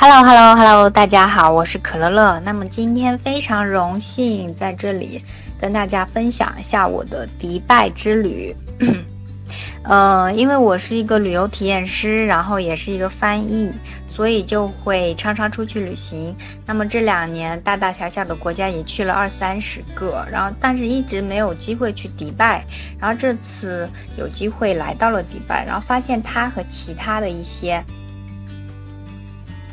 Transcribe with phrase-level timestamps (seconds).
[0.00, 2.38] Hello Hello Hello，大家好，我是可乐乐。
[2.44, 5.24] 那么今天非常荣幸在这里
[5.60, 8.54] 跟大家分享一下我的迪拜之旅。
[9.82, 13.72] 呃，因为我是一个旅游体验师，然后也是一个翻译，
[14.08, 16.32] 所以就会常常出去旅行。
[16.64, 22.64] 那么这两年大大小小的国家也去了二三十个，然后但是一直没有机会去迪拜。
[23.00, 27.84] 然后这次有机会来到了迪拜，然后发现它和其他的一些。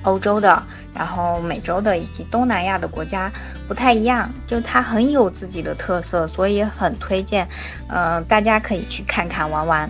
[0.05, 0.63] 欧洲的，
[0.93, 3.31] 然后美洲的以及东南亚的国家
[3.67, 7.47] 不太一样，就它很有自己的特色，所以很推荐，
[7.89, 9.89] 呃，大家可以去看看玩玩。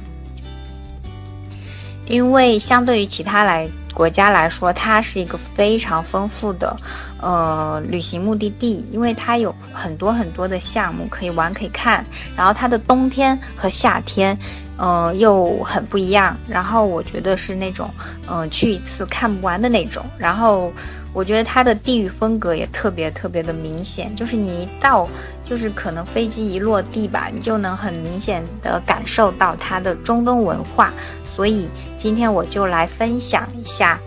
[2.07, 6.77] 因为相对于其他来国家来说，它是一个非常丰富的，
[7.19, 12.05] 呃，旅行目的地，因为它有很多很多的项目可以玩可以看，
[12.37, 14.37] 然后它的冬天和夏天。
[14.77, 16.37] 呃，又很不一样。
[16.47, 17.89] 然后我觉得是那种，
[18.29, 20.05] 嗯，去一次看不完的那种。
[20.17, 20.71] 然后
[21.13, 25.07] 我觉得它的地域风格也特别特别的明显，就是你一到，
[25.43, 30.93] 就是可能飞机一落地吧，你就能很明显的感受到它的中东文化。
[31.25, 33.99] 所以今天我就来分享一下，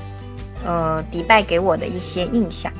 [0.65, 2.73] 呃，迪拜给我的一些印象。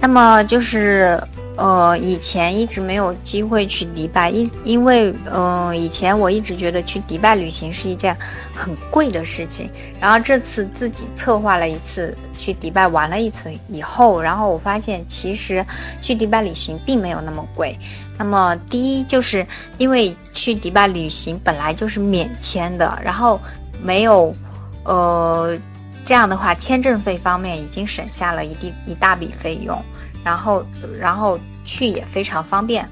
[0.00, 1.22] 那么就是。
[1.56, 8.16] 呃，以前一直没有机会去迪拜，因因为，嗯，以前我一直觉得去迪拜旅行是一件
[8.52, 9.70] 很贵的事情。
[10.00, 15.64] 然后这次自己策划了一次去迪拜玩了一次以后，然后我发现其实
[16.00, 17.78] 去迪拜旅行并没有那么贵。
[18.18, 19.46] 那么第一就是
[19.78, 23.40] 因为去迪拜旅行本来就是免签的，然后
[23.80, 24.34] 没有，
[24.82, 25.56] 呃，
[26.04, 29.80] 这样的话签证费方面已经省下了一笔一大笔费用。
[30.24, 30.64] 然后，
[30.98, 32.88] 然后去也非常方便。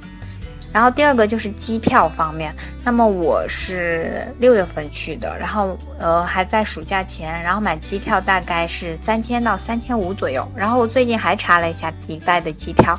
[0.73, 10.51] 然后第二个就是机票方面，那么我是六月份去的，然后呃还在暑假前，然后买机票大概是三千到三千五左右。
[10.57, 12.99] 然后我最近还查了一下迪拜的机票，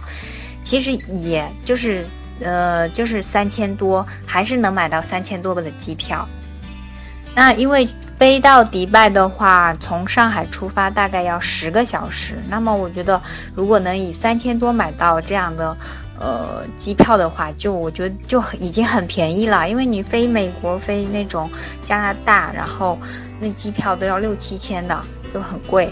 [0.64, 2.06] 其实也就是
[2.42, 6.28] 呃就是三千多，还是能买到三千多的机票。
[7.36, 7.88] 那因为。
[8.20, 12.42] 飞到迪拜的话，从上海出发大概要十个小时。
[12.48, 13.22] 那么我觉得，
[13.54, 15.76] 如果能以三千多买到这样的，
[16.18, 19.68] 呃，机票的话，就我觉得就已经很便宜了。
[19.68, 21.50] 因为你飞美国、飞那种
[21.86, 22.98] 加拿大，然后
[23.42, 24.98] 那机票都要六七千的，
[25.34, 25.92] 就很贵。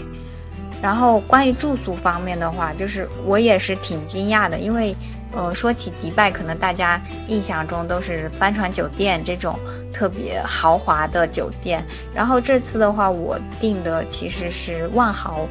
[0.80, 4.96] 然后关于住宿方面的话，就是我也是挺惊讶的，因为，
[5.34, 9.58] 呃，说起迪拜，可能大家印象中都是帆船酒店这种
[9.92, 11.84] 特别豪华的酒店。
[12.14, 15.46] 然后这次的话，我订的其实是万豪，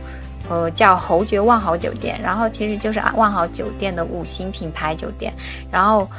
[0.49, 2.19] 呃，叫侯爵万豪酒店。
[2.21, 5.33] 然后其实就是万豪酒店的五星品牌酒店，
[5.71, 6.09] 然后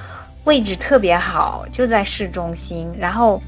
[0.44, 3.40] 位置特别好，就在市中心，然后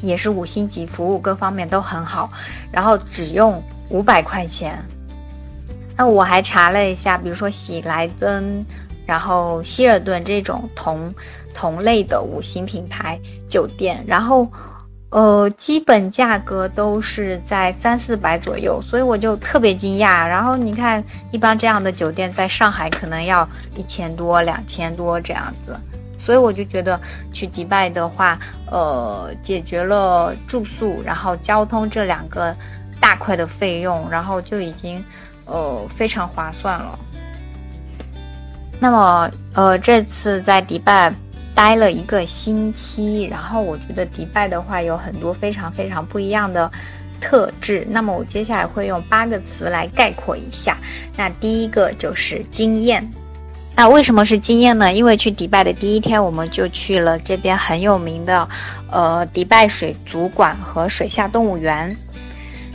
[0.00, 2.30] 也是五星级服务，各方面都很好。
[2.72, 3.62] 然后只用。
[3.92, 4.80] 五百块钱，
[5.96, 8.64] 那我还查了一下，比如说喜来登，
[9.10, 11.12] 然后希尔顿这种同
[11.52, 14.46] 同类的五星品牌酒店，然后
[15.10, 20.24] 呃，基本价格都是在三四百左右，所以我就特别惊讶。
[20.28, 25.76] 然后你看，一般这样的酒店在上海可能要一千多、两千多这样子，
[26.16, 27.00] 所以我就觉得
[27.32, 28.38] 去迪拜的话，
[28.70, 32.54] 呃，解决了住宿，然后交通这两个。
[33.02, 35.02] 大块的费用，然后就已经，
[35.46, 36.98] 呃，非常划算了。
[38.80, 41.14] 那么，呃，这次在迪拜
[41.54, 46.70] 待了一个星期，然后我觉得迪拜的话有很多非常非常不一样的
[47.20, 47.86] 特质。
[47.90, 50.78] 那么我接下来会用八个词来概括一下。
[51.14, 53.06] 那第一个就是惊艳。
[53.76, 54.92] 那为什么是惊艳呢？
[54.92, 58.48] 因为去迪拜的第一天，我们就去了这边很有名的，
[58.90, 61.94] 呃，迪拜水族馆和水下动物园。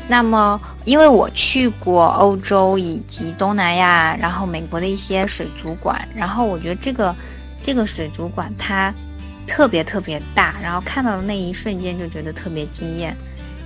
[0.07, 7.15] 那么，因为我去过欧洲以及东南亚，然后美国的一些水族馆，然后我觉得这个
[7.61, 8.93] 这个水族馆它
[9.47, 13.15] 特别特别大，然后看到的那一瞬间就觉得特别惊艳。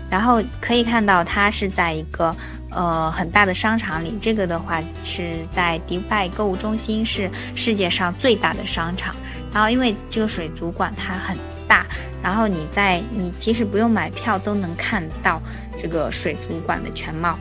[0.09, 2.35] 然后可以看到它是在一个
[2.71, 9.13] 呃很大的商场里，这个的话是在迪拜购物中心，是世界上最大的商场。
[9.53, 11.37] 然后因为这个水族馆它很
[11.67, 11.85] 大。
[12.21, 15.41] 然后你在你即使不用买票都能看到
[15.81, 17.39] 这个水族馆的全貌。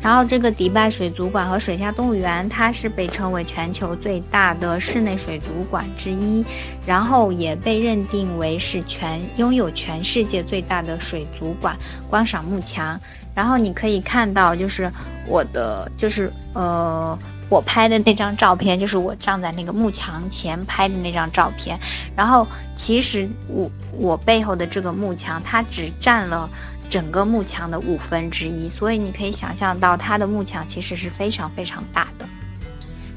[0.00, 6.42] 然后这个迪拜水族馆和水下动物园，它是被称为全球最大的室内水族馆之一，
[6.86, 11.76] 然后也被认定为是全拥有全世界最大的水族馆
[12.08, 12.98] 观赏幕墙。
[13.34, 14.90] 然后你可以看到，就是
[15.26, 17.18] 我的就是呃。
[17.48, 21.78] 我拍的那张照片就是我站在那个幕墙前拍的那张照片，
[22.14, 22.46] 然后
[22.76, 26.50] 其实我我背后的这个幕墙它只占了
[26.90, 32.26] 整个幕墙的五分之一，所以你可以想象到它的幕墙其实是非常非常大的。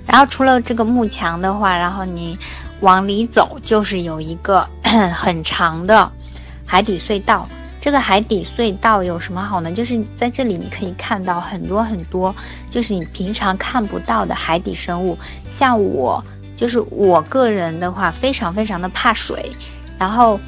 [0.07, 2.37] 然后除了这个幕墙的话，然后你
[2.79, 4.67] 往里走就是有一个
[5.13, 6.11] 很长的
[6.65, 7.47] 海底隧道。
[7.81, 9.71] 这个海底隧道有什么好呢？
[9.71, 12.33] 就是在这里你可以看到很多很多，
[12.69, 15.17] 就是你平常看不到的海底生物。
[15.55, 16.23] 像我，
[16.55, 19.51] 就是我个人的话，非常非常的怕水。
[19.97, 20.39] 然后，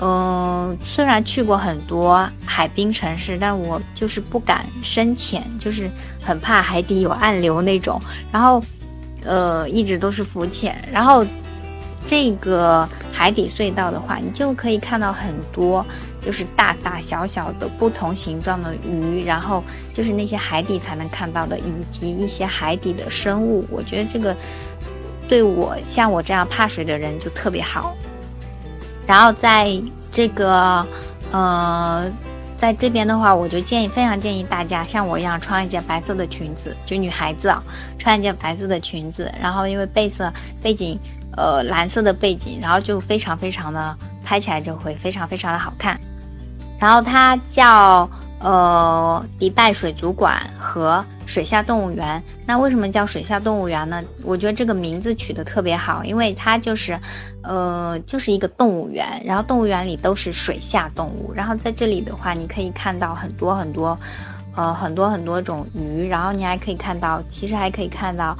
[0.00, 5.90] 嗯，虽然去过很多海滨城市，但我就是不敢深潜，就是
[6.22, 8.00] 很怕海底有暗流那种。
[8.30, 8.62] 然后，
[9.24, 10.80] 呃，一直都是浮潜。
[10.92, 11.26] 然后。
[12.08, 15.84] 这个海底隧道的话，你就可以看到很多，
[16.22, 19.62] 就是大大小小的不同形状的鱼，然后
[19.92, 23.62] 就是那些海底才能看到的，以及一些海底的生物。
[23.70, 24.34] 我觉得这个
[25.28, 27.94] 对我像我这样怕水的人就特别好。
[29.06, 29.78] 然后在
[30.10, 30.86] 这个
[31.30, 32.10] 呃，
[32.56, 37.62] 在这边的话，我就建议非常建议大家像我一样穿一件白色的裙子，就女孩子啊，
[37.98, 40.32] 穿一件白色的裙子，然后因为背色
[40.62, 40.98] 背景。
[41.38, 46.00] 呃，蓝色的背景，然后就非常非常的拍起来就会非常非常的好看。
[46.80, 52.20] 然后它叫呃迪拜水族馆和水下动物园。
[52.44, 54.02] 那为什么叫水下动物园呢？
[54.24, 56.98] 我觉得这个名字取得特别好，因为它就是
[57.44, 61.32] 呃就是一个动物园，然后动物园里都是水下动物。
[61.32, 63.96] 然后在这里的话，你可以看到很多很多
[64.56, 68.36] 呃很多很多种鱼，然后你还可以看到，其实还可以看到。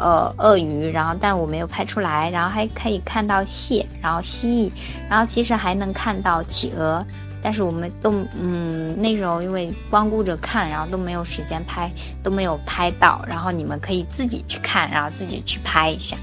[0.00, 4.72] 呃，鳄鱼，然后但我没有拍出来，然后还可以看到蟹，然后蜥蜴，
[5.10, 7.04] 然后其实还能看到企鹅，
[7.42, 11.92] 但是我们都嗯那时候因为光顾着看，然后都没有时间拍，
[12.22, 16.16] 都没有拍到，然后你们可以自己去看，然后自己去拍一下。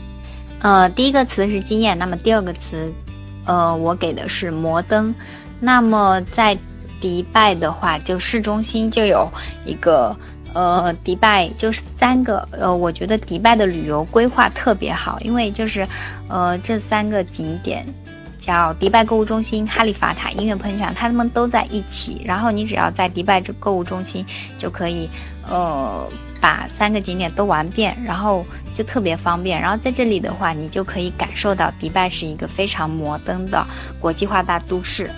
[0.59, 2.91] 呃，第一个词是经验，那么第二个词，
[3.45, 5.13] 呃，我给的是摩登。
[5.59, 6.57] 那么在
[6.99, 9.29] 迪拜的话，就市中心就有
[9.67, 10.17] 一个。
[10.53, 15.87] 呃，迪拜就是三个，呃，我觉得迪拜的旅游规划特别好，因为就是，
[16.27, 17.85] 呃，这三个景点
[18.39, 22.21] 叫迪拜购物中心、哈利法塔、音乐喷泉，它们都在一起。
[22.25, 24.25] 然后你只要在迪拜这购物中心
[24.57, 25.09] 就可以，
[25.47, 26.09] 呃，
[26.41, 29.61] 把三个景点都玩遍，然后就特别方便。
[29.61, 33.67] 然后在这里的话，你就可以感受到迪拜是一个非常摩登的
[33.99, 35.11] 国际化大都市。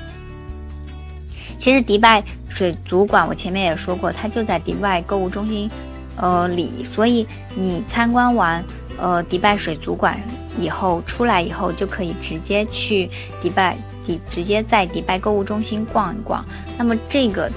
[1.60, 5.70] 其实迪拜水族馆我前面也说过，它就在迪拜购物中心，
[6.18, 7.26] 呃里，所以
[7.56, 8.64] 你参观完
[8.98, 10.20] 呃迪拜水族馆
[10.58, 13.10] 以后出来以后，就可以直接去
[13.42, 16.44] 迪拜迪直接在迪拜购物中心逛一逛。
[16.78, 17.50] 那么这个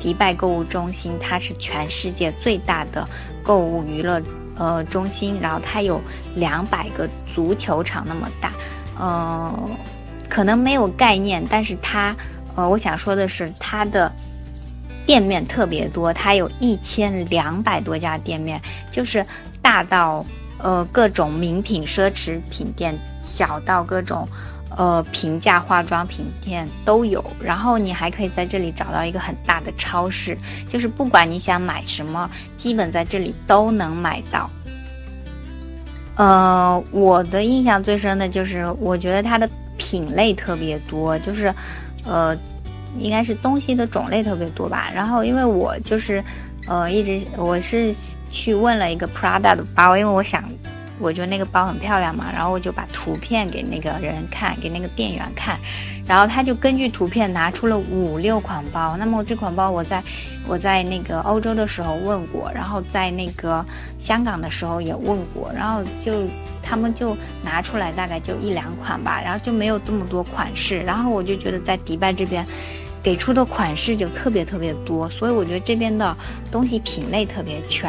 [0.00, 3.06] 迪拜购物中心它是全世界最大的
[3.42, 4.22] 购物娱乐
[4.56, 6.00] 呃中心，然后它有
[6.36, 8.52] 两百个足球场那么大，
[8.98, 9.70] 嗯，
[10.30, 12.14] 可能没有概念，但是它。
[12.58, 14.10] 呃，我想说的是，它的
[15.06, 18.60] 店面特别多，它有一千两百多家店面，
[18.90, 19.24] 就是
[19.62, 20.26] 大到
[20.58, 24.28] 呃各种名品奢侈品店，小到各种
[24.68, 27.24] 呃平价化妆品店都有。
[27.40, 30.36] 然后你还可以在这里找到一个很大的超市，
[30.68, 34.50] 就是不管你想买什么，基本在这里都能买到。
[36.16, 41.54] 呃，我的印象最深的就是，我觉得它的品类特别多，就是。
[42.08, 42.38] 呃，
[42.98, 44.90] 应该是东西的种类特别多吧。
[44.94, 46.22] 然后因为我就是，
[46.66, 47.94] 呃，一直我是
[48.30, 50.44] 去问了一个 Prada 的包，因为我想，
[50.98, 52.26] 我觉得那个包很漂亮嘛。
[52.32, 55.58] 然后我就把图片给那个人看，给那个店员看，
[56.06, 58.96] 然后他就根据图片拿出了五六款包。
[58.96, 60.02] 那么这款包我在
[60.46, 63.64] 我在那个欧洲的时候问过，然后在那个
[64.00, 66.12] 香港的时候也问过，然后就。
[66.68, 70.80] 他们就拿出来大概就一两款吧，然后就没有这么多款式。
[70.80, 72.44] 然后我就觉得在迪拜这边，
[73.06, 76.16] 给出的款式就特别特别多，所以我觉得这边的
[76.50, 77.88] 东西品类特别全。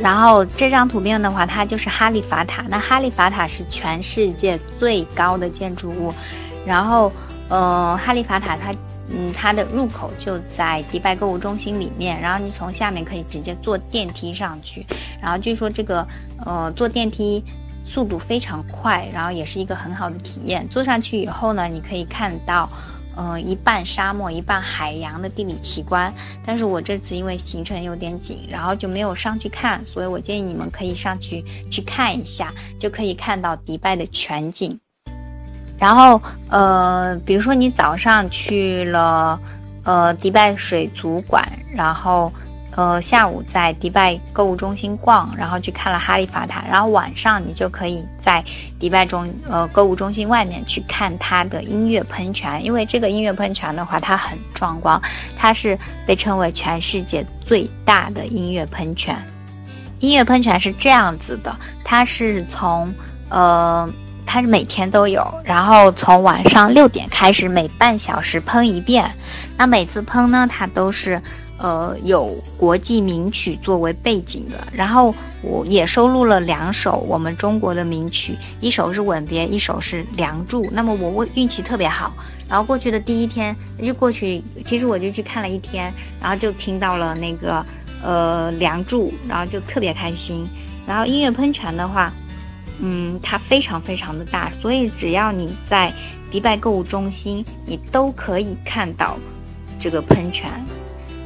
[0.00, 2.64] 然后这张图片的话，它就是哈利法塔。
[2.68, 6.12] 那哈利法塔是全世界最高的建筑物。
[6.66, 7.12] 然后，
[7.48, 8.74] 呃，哈利法塔它。
[9.12, 14.86] 嗯，它的入口就在迪拜购物中心里面，然后你从下面可以直接坐电梯上去，
[15.20, 16.06] 然后据说这个
[16.44, 17.44] 呃坐电梯
[17.84, 20.68] 速度非常快，然后也是一个很好的体验。
[20.68, 22.68] 坐上去以后呢，你可以看到
[23.16, 26.12] 呃一半沙漠一半海洋的地理奇观。
[26.46, 34.80] 但是我这次因为行程有点紧，然后就没有上去看，所以我建议你们可以上去去看一下，就可以看到迪拜的全景。
[35.78, 39.40] 然后，呃，比如说你早上去了，
[39.82, 41.42] 呃，迪拜水族馆，
[41.74, 42.30] 然后
[42.80, 48.42] 呃，下午在迪拜购物中心逛，然后去看了哈利法塔，然后晚上你就可以在
[48.78, 54.98] 迪拜中呃购物中心外面去看它的音乐喷泉，因为这个音乐喷泉的话，它很壮观，
[55.36, 59.14] 它是被称为全世界最大的音乐喷泉。
[59.98, 62.94] 音乐喷泉是这样子的，它是从
[63.28, 63.92] 呃。
[64.26, 69.10] 它是每天都有，然后从晚上六点开始，每半小时喷一遍。
[69.56, 71.20] 那每次喷呢，它都是，
[71.60, 74.66] 呃，有国际名曲作为背景的。
[74.72, 80.64] 然后我也收录了两首我们中国的名曲，一首是《吻别》，一首是《梁祝》。
[80.72, 82.12] 那么我运气特别好，
[82.48, 87.64] 然后过去的第一天就过去，其实我就去看了一天，然后就听到了那个
[88.02, 90.48] 呃《梁祝》，然后就特别开心。
[90.86, 92.12] 然后音乐喷泉的话。
[92.82, 95.92] 嗯，它非常非常的大，所以只要你在
[96.30, 99.18] 迪拜购物中心，你都可以看到
[99.78, 100.48] 这个喷泉。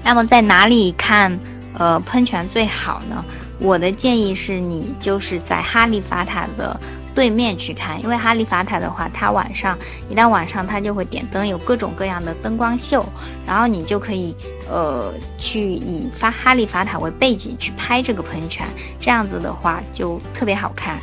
[0.04, 1.40] 那么在哪里看
[1.76, 3.24] 呃喷泉最好呢？
[3.58, 6.78] 我的建议是你就是在哈利法塔的
[7.14, 9.78] 对面去看，因为哈利法塔的话，它晚上
[10.10, 13.06] 一到晚上它就会点灯，有各种各样的灯光秀，
[13.46, 14.36] 然后你就可以
[14.68, 18.66] 呃去以发哈利法塔为背景去拍这个喷泉，
[19.00, 20.98] 这样子的话就特别好看。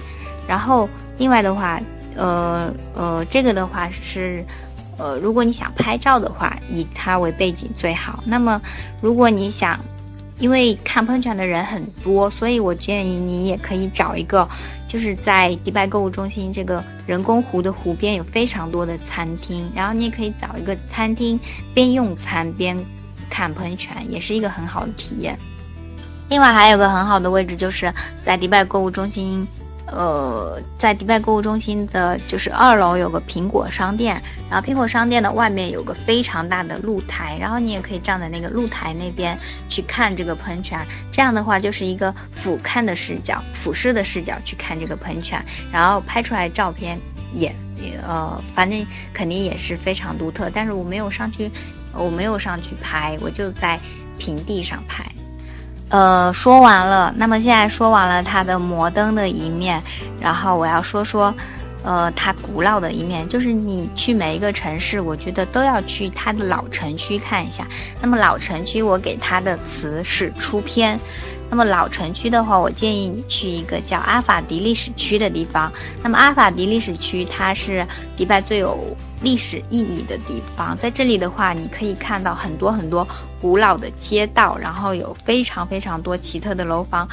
[0.45, 1.79] 然后，另外的话，
[2.17, 4.45] 呃呃，这个的话是，
[5.01, 8.23] 呃，如果你想拍照的话，以它为背景最好。
[8.23, 8.61] 那么，
[9.01, 9.79] 如果你想，
[10.37, 14.47] 因为看喷泉的人很多，所以我建议你也可以找一个，
[14.87, 21.39] 就是在迪拜购物中心这个人工湖的湖边有非常多的餐厅，然后你也可以找一个餐厅
[21.73, 22.77] 边用餐边
[23.27, 25.35] 看喷泉，也是一个很好的体验。
[26.29, 27.91] 另外还有个很好的位置，就是
[28.23, 29.47] 在迪拜购物中心。
[29.91, 40.79] 呃，在迪拜购物中心的，就是二楼有个苹果商店，然后苹果商店的外面有个非常大的露台，然后你也可以站在那个露台那边去看这个喷泉，
[41.11, 46.97] 这样的话就是一个俯瞰的视角，俯视的视角去看这个喷泉，然后拍出来照片
[47.33, 47.53] 也
[48.07, 51.51] 呃，反正肯定也是非常独特，但是我没有上去，
[51.93, 53.79] 我没有上去拍，我就在
[54.17, 55.03] 平地上拍。
[55.91, 59.83] 呃，说完了，那么现在说完了它的摩登的一面，
[60.21, 61.33] 然后我要说说，
[61.83, 67.67] 呃，它古老的一面，就是你去每一个城市，我觉得都要去它的老城区看一下。
[68.01, 70.97] 那么老城区，我给它的词是出片。
[71.51, 75.69] 那么老城区的话，我建议你去一个叫阿法迪历史区的地方。
[76.01, 80.77] 那么阿法迪历史区，它是迪拜最有历史意义的地方。
[80.77, 83.05] 在这里的话，你可以看到很多很多
[83.41, 87.05] 古老的街道，然后有非常非常多奇特的楼房。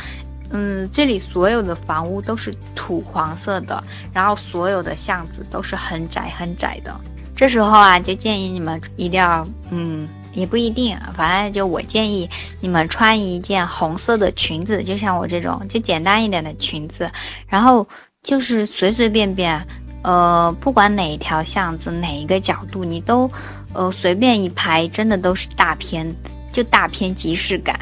[0.51, 6.95] 嗯，这里所有的房屋都是土黄色的，然后所有的巷子都是很窄很窄的。
[7.35, 10.09] 这时候啊，就建议你们一定要嗯。
[10.33, 12.29] 也不一定，反正就我建议
[12.61, 17.11] 你们穿一件红色的裙子，就像我这种就简单一点的裙子，
[17.49, 17.87] 然后
[18.23, 19.67] 就是随随便便，
[20.03, 23.31] 呃，不管哪一条巷子哪一个角度，你都，
[23.73, 26.15] 呃，随便一拍，真的都是大片，
[26.53, 27.79] 就大片即视感。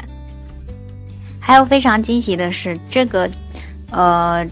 [1.39, 3.29] 还有非常惊喜的是这个，
[3.91, 4.45] 呃。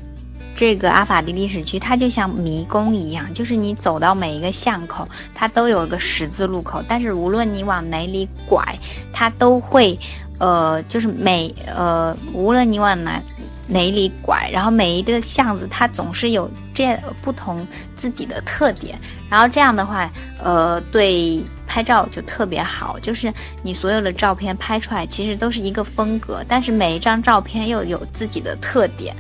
[0.56, 8.80] 这个阿法迪历史区，它就像迷宫一样，就是你走到每一个巷口，它都有个十字路口，但是无论你往哪里拐，
[9.12, 10.00] 它都会，
[10.40, 13.22] 呃，就是每呃，无论你往哪
[13.68, 18.98] 哪里拐，然后每一个巷子它总是有这不同自己的特点，
[19.30, 20.10] 然后这样的话，
[20.42, 29.14] 呃，对拍照就特别好，就是你所有的照片拍出来其实都是一个风格，但是每一张照片又有自己的特点。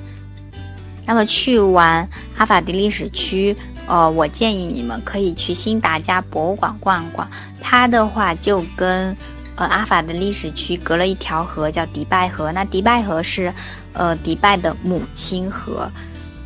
[1.06, 3.56] 那么去完阿法迪历史区，
[3.88, 7.30] 呃，我建议你们可以去新达加博物馆逛逛。
[7.62, 9.16] 它的话就跟，
[9.56, 12.52] 呃，阿法的历史区隔了一条河，叫迪拜河。
[12.52, 13.54] 那迪拜河是，
[13.94, 15.90] 呃，迪拜的母亲河。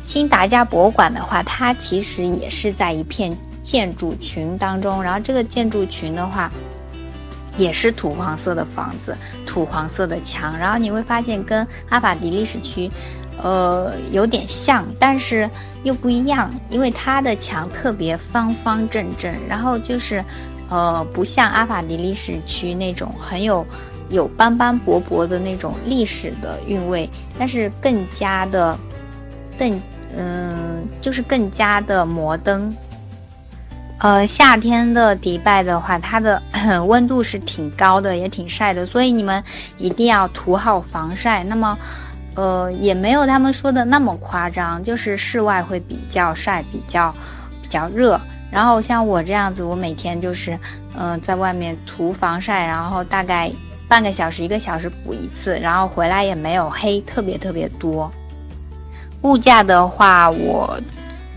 [0.02, 6.50] 新达加博物馆的话，它其实也是在一片建筑群当中，然后这个建筑群的话，
[7.56, 12.90] 也是土黄色的房子，土黄色的墙，然后你会发现跟阿法迪历史区。
[13.42, 15.48] 呃，有点像，但是
[15.82, 20.24] 又不一样，因为它的墙特别方方正正，然后就是，
[20.68, 23.66] 呃，不像阿法迪历史区那种很有
[24.10, 28.78] 有斑斑驳驳的那种历史的韵味，但是更加的，
[29.58, 29.80] 更
[30.16, 32.76] 嗯，就是更加的摩登。
[33.98, 36.42] 呃，夏天的迪拜的话，它的
[36.86, 39.42] 温度是挺高的，也挺晒的，所以你们
[39.78, 41.42] 一定要涂好防晒。
[41.44, 41.78] 那么。
[42.34, 47.14] 呃，也没有他们说的那么夸张，就是室外会比较晒，比较
[47.62, 48.20] 比较热。
[48.50, 50.58] 然后像我这样子，我每天就是，
[50.96, 53.50] 嗯，在外面涂防晒，然后大概
[53.88, 58.10] 半个小时一个小时补一次，然后回来也没有黑特别特别多。
[59.22, 60.80] 物价的话，我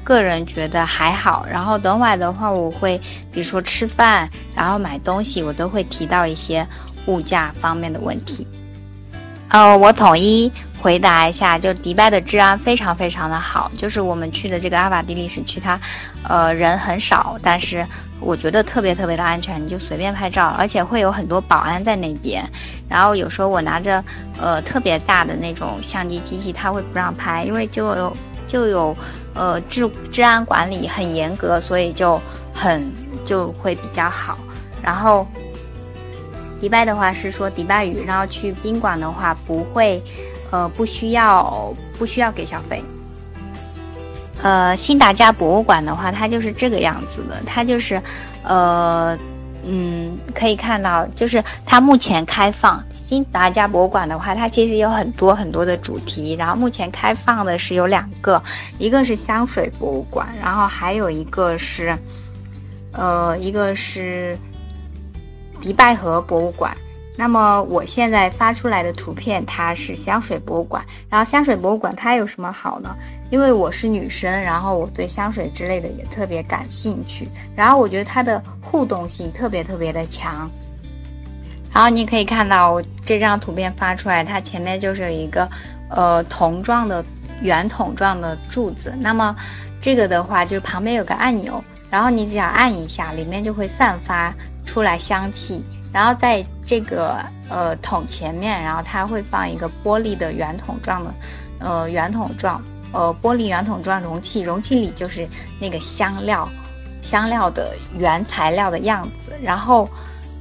[0.03, 1.45] 个人觉得还好。
[1.51, 2.99] 然后等会的话，我会
[3.31, 6.65] 比如说吃饭，然后买东西，我都会提到一些
[7.05, 8.47] 物价方面的问题。
[9.49, 10.51] 呃，我统一
[10.83, 13.71] 回答一下，就迪拜的治安非常非常的好。
[13.77, 15.79] 就是我们去的这个阿瓦蒂历史区，它
[16.27, 17.87] 呃人很少，但是
[18.19, 22.43] 我觉得特别特别的安全，你就随便拍照，而且会有很多保安在那边。
[22.89, 24.03] 然后有时候我拿着
[24.37, 28.93] 呃特别大的那种相机机器，他会不让拍，因为就有就有
[29.33, 32.21] 呃治治安管理很严格，所以就
[32.53, 32.91] 很
[33.23, 34.37] 就会比较好。
[34.81, 35.25] 然后。
[36.61, 40.01] 迪拜的话是说迪拜语，然后去宾馆的话不会，
[40.53, 42.83] 呃，不需要不需要给小费。
[44.43, 47.99] 呃，新达加博物馆的话，它就是这个样子的，它就是，
[48.43, 49.17] 呃，
[49.65, 58.43] 嗯，可以看到，就是它目前开放新达加博物馆的话，它其实有很多很多的主题，然后目前开放的是有两个，
[58.77, 61.97] 一个是香水博物馆，然后还有一个是，
[62.91, 64.37] 呃，一个是。
[65.61, 66.75] 迪拜河博物馆，
[67.15, 70.83] 那么我现在发出来的图片，它是香水博物馆。
[71.09, 72.95] 然后香水博物馆它有什么好呢？
[73.29, 77.29] 因为我是女生，然后我对香水之类的也特别感兴趣。
[77.55, 80.49] 然后我觉得它的互动性特别特别的强。
[81.71, 85.47] 然后你可以看到我这张图片发出来，它前面就是有一个
[85.89, 87.05] 呃筒状的
[87.41, 88.93] 圆筒状的柱子。
[88.99, 89.35] 那么
[89.79, 94.33] 这个的话，就是旁边有个按钮，然后你只要按一下，里面就会散发。
[94.65, 95.63] 出来香气，
[95.93, 101.13] 然后在这个呃桶前面，然后它会放一个玻璃的圆筒状的，
[101.59, 102.59] 呃圆筒状，
[102.91, 106.49] 呃玻璃圆筒状容器，容器里就是那个香料，
[107.03, 109.87] 香料的原材料的样子，然后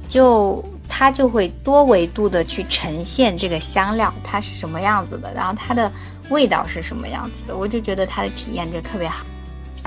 [0.09, 5.91] 就它就会多维度的去呈现这个香料它是什么样子的，然后它的
[6.29, 9.23] 味道是什么样子的，我就觉得它的体验就特别好。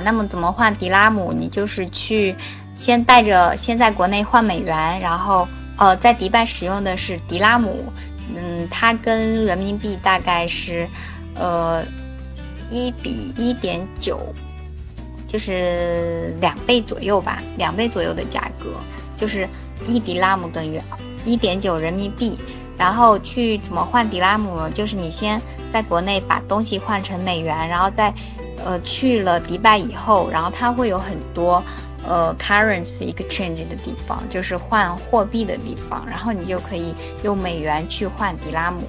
[0.04, 1.32] 那么怎么换迪拉姆？
[1.32, 2.36] 你就是去。
[2.76, 7.92] 先带着，先在国内换美元，然后呃，在迪拜使用的是迪拉姆，
[8.34, 10.88] 嗯，它跟人民币大概是，
[11.34, 11.82] 呃，
[12.70, 14.20] 一比一点九，
[15.26, 18.70] 就是两倍左右吧，两倍左右的价格，
[19.16, 19.48] 就是
[19.86, 20.80] 一迪拉姆等于
[21.24, 22.38] 一点九人民币。
[22.78, 24.68] 然后去怎么换迪拉姆？
[24.74, 25.40] 就是你先
[25.72, 28.12] 在国内把东西换成美元，然后再，
[28.62, 31.62] 呃，去了迪拜以后，然后它会有很多。
[32.06, 38.82] 呃，currency exchange 的地方就是换货币的地方，然后你就可以用美元去换迪拉姆，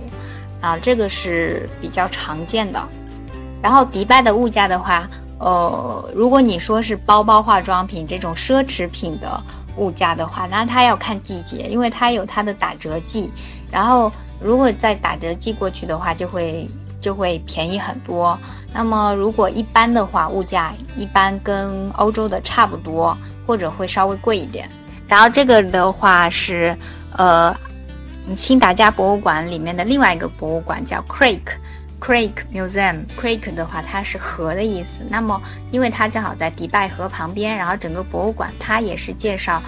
[0.61, 2.81] 啊，这个是比较常见的。
[3.61, 5.07] 然后迪拜的物价的话，
[5.39, 9.41] 呃，如果你说是包包、化妆品这种奢侈品的
[9.77, 13.31] 物价的话，那它要看季节，因为它有它的打折季。
[13.71, 16.69] 然后如果在打折季过去的话，就会。
[17.07, 18.37] 就会便宜很多。
[18.73, 24.69] 那么如果一般的话，物价一般跟欧洲的差不多，或者会稍微贵一点。
[25.07, 26.77] 然后这个的话是，
[27.13, 27.55] 呃，
[28.35, 31.39] 新达加博物馆里面的另外一个博物馆叫 Creek
[31.99, 33.05] Creek Museum。
[33.19, 35.01] Creek 的话它是河的意思。
[35.09, 39.61] 那么因为它正好在迪拜河旁边，然后整个博物馆它也是介绍。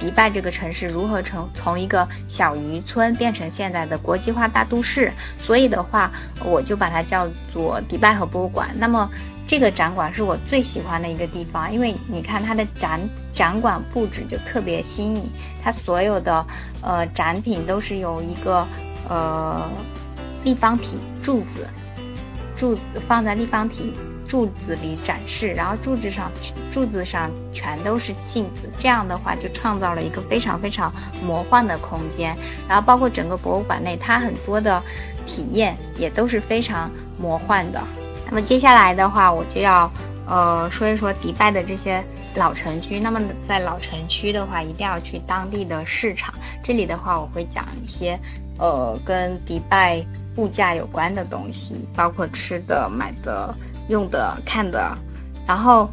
[0.00, 5.12] 迪拜这个城市如何从从一个小渔村变成现在的国际化大都市？
[5.38, 6.10] 所以的话，
[6.44, 8.70] 我就把它叫做迪拜河博物馆。
[8.76, 9.08] 那么
[9.46, 15.30] 这个展馆是我最喜欢的一个地方，因为你看它的展展馆布置就特别新颖，
[15.62, 16.44] 它所有的
[16.82, 18.66] 呃展品都是有一个
[19.08, 19.70] 呃
[20.44, 21.66] 立方体柱子，
[22.54, 23.94] 柱子放在立方体。
[24.26, 26.32] 柱子里展示，然后柱子上
[26.72, 32.34] 柱子上全都是镜子，这样的话就创造了一个非常非常魔幻的空间。
[32.66, 34.82] 然后包括整个博物馆内，它很多的
[35.26, 37.80] 体验也都是非常魔幻的。
[38.26, 39.88] 那么接下来的话，我就要
[40.26, 42.98] 呃说一说迪拜的这些老城区。
[42.98, 46.34] 那么在老城区的话，一定要去当地的市场。
[46.62, 48.18] 这里的话，我会讲一些
[48.58, 50.04] 呃跟迪拜
[50.36, 53.54] 物价有关的东西，包括吃的、买的。
[53.90, 54.96] 用的看的，
[55.46, 55.90] 然后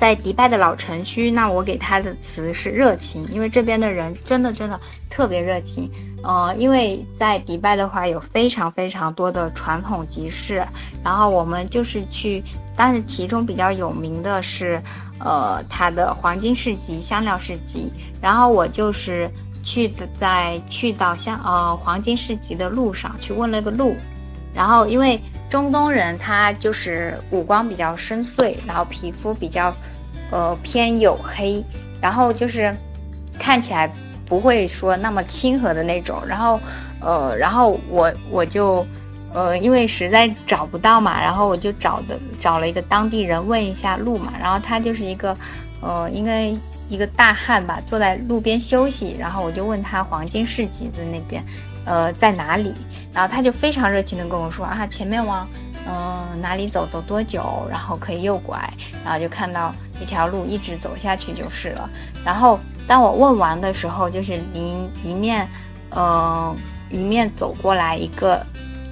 [0.00, 5.90] 在迪拜的老城区，那我给他的词是热情，因为这边的人真的真的特别热情。
[6.22, 10.66] 呃，因为在迪拜的话有非常非常多的传统集市，
[11.04, 12.42] 然后我们就是去，
[12.74, 14.82] 但是其中比较有名的是，
[15.18, 17.92] 呃，它的黄金市集、香料市集。
[18.22, 19.30] 然后我就是
[19.62, 23.94] 去的，在去到香呃黄金市集的路上去问了个路。
[24.52, 29.72] 然后，因为中东人他就是五官比较深邃，然后皮肤比较，
[30.30, 31.64] 呃偏黝黑，
[32.00, 32.74] 然后就是
[33.38, 33.90] 看起来
[34.26, 36.22] 不会说那么亲和的那种。
[36.26, 36.60] 然后，
[37.00, 38.86] 呃，然后我我就，
[39.32, 44.32] 呃，因为实在找不到嘛，然后我就找的找了一个当地人问一下路嘛。
[44.40, 45.36] 然后他就是一个，
[45.80, 46.52] 呃，应该
[46.88, 49.16] 一个大汉吧，坐在路边休息。
[49.18, 51.44] 然后我就问他黄金市集的那边，
[51.84, 52.74] 呃，在哪里？
[53.12, 55.46] 然后他就非常热情的跟我说啊，前面往。
[55.88, 58.70] 嗯，哪里走走多久，然后可以右拐，
[59.02, 61.88] 然后就看到一条路一直走下去就是了。
[62.22, 65.48] 然后当我问完的时候，就是迎一面，
[65.88, 66.54] 呃，
[66.90, 68.44] 一面走过来一个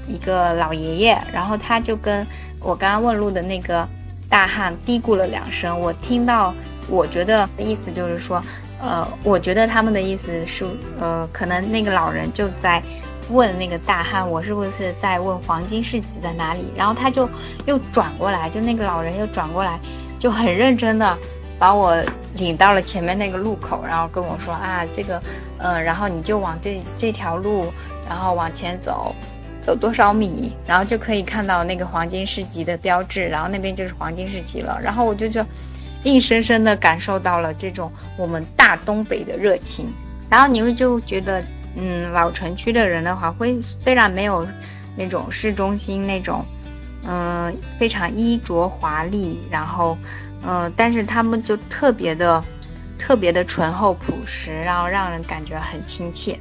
[0.09, 2.27] 一个老爷爷，然后他就跟
[2.59, 3.87] 我刚刚问路的那个
[4.31, 6.55] 大汉嘀咕了两声，我听到，
[6.89, 8.43] 我觉得意思就是说，
[8.81, 10.65] 呃，我觉得他们的意思是，
[10.99, 12.83] 呃，可能那个老人就在。
[13.31, 16.73] 问那个大汉，我是不是在问黄金市集在哪里？
[16.75, 17.29] 然后他就
[17.67, 19.79] 又转过来，就那个老人又转过来，
[20.19, 21.15] 就很认真的
[21.59, 21.95] 把我
[22.37, 25.23] 领到了前面那个路口，然后跟我说啊，这个，
[25.59, 27.71] 嗯，然后你就往这这条路，
[28.09, 29.15] 然后往前走，
[29.61, 34.81] 走多少米，然后就可以看到那个黄金市集的标志，然后那边就是黄金市集了。
[34.83, 35.45] 然后我就就
[36.05, 39.93] 硬生生的感受到了这种我们大东北的热情，
[40.29, 41.43] 然后你会就觉得。
[41.81, 44.45] 嗯，老城区的人的话，会虽然没有
[44.97, 46.45] 那种市中心那种，
[47.05, 49.97] 嗯，非常衣着华丽，然后，
[50.43, 52.43] 嗯，但是他们就特别的、
[52.99, 56.37] 特别的醇厚朴实，然后让人感觉很亲切。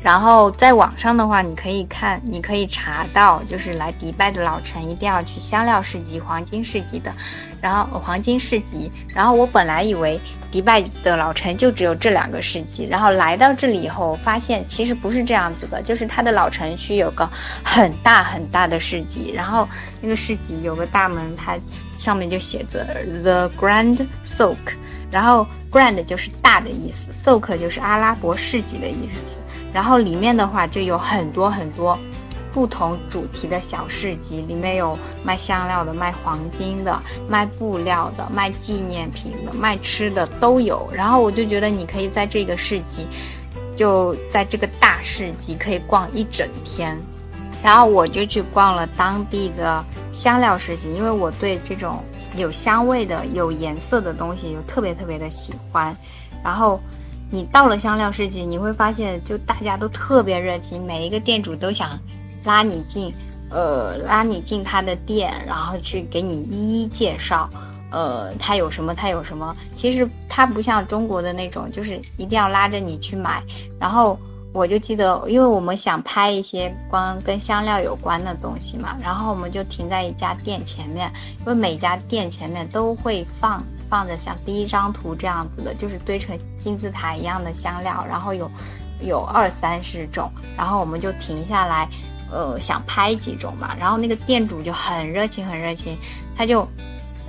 [0.00, 7.12] 然后在网上的话，你可以看，你可以查到，就是来迪拜的老城一定要去香料市集、黄金市集的。
[7.60, 17.28] 然后黄金市集，然后我本来以为迪拜的老城就只有这两个市集，然后来到这里以后，发现其实不是这样子的，就是它的老城区有个
[17.64, 19.68] 很大很大的市集，然后
[20.00, 21.58] 那个市集有个大门，它
[21.98, 22.86] 上面就写着
[23.22, 24.56] The Grand Souk，
[25.10, 29.36] 然后 Grand 就是大的意思，Souk 就是阿拉伯市集的意思。
[29.70, 31.98] 然后里面的话就有很多很多
[32.58, 40.90] 不同主题的小市集，里面有卖香料的、卖黄金的、卖布料的、卖纪念品的、卖吃的都有。
[40.92, 43.06] 然后我就觉得你可以在这个市集，
[43.76, 46.98] 就在这个大市集可以逛一整天。
[47.62, 52.02] 然后我就去逛了当地的香料市集，因为我对这种
[52.36, 55.96] 有香味的、有颜色的东西就特别特别的喜欢。
[56.42, 56.80] 然后。
[57.30, 61.98] 你到了香料市集，你会发现，就大家都特别热情，每一个店主都想
[62.44, 63.14] 拉你进，
[63.50, 67.48] 呃，拉你进他的店，然后去给你一一介绍，
[67.90, 69.54] 呃，他有什么，他有什么。
[69.76, 73.42] 其实他不像中国的那种，就是一定要拉着你去买。
[73.78, 74.18] 然后
[74.52, 83.62] 我就记得，因为我们想拍一些关跟香料有关的东西嘛，然后我们就停在一家店前面，因为每家店前面都会放。
[83.90, 88.50] 放着像第一张图这样子的，就是堆成金字塔一样的香料，然后有
[89.00, 91.88] 有二三十种，然后我们就停下来，
[92.30, 93.74] 呃，想拍几种嘛。
[93.78, 95.96] 然后那个店主就很热情，很热情，
[96.36, 96.68] 他就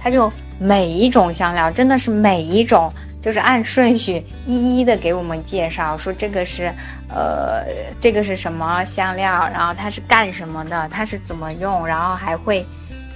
[0.01, 6.73] 他就每一种香料，真的是每一种，就是按顺序一一的给我们介绍，说这个是
[7.09, 7.65] 呃
[7.99, 12.65] 这个是什么香料，然后它是干什么的，它是怎么用，然后还会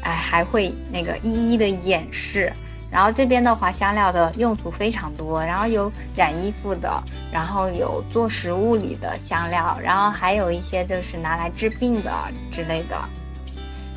[0.01, 2.51] 哎还会那个一一的演示。
[2.93, 12.11] 然后这边的话，香料的用途非常多，然后有染衣服的，然后有做食物里的香料，然后还有一些就是拿来治病的
[12.51, 12.95] 之类的。